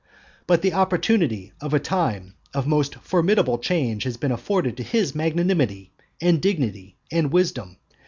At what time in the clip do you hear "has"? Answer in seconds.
4.05-4.17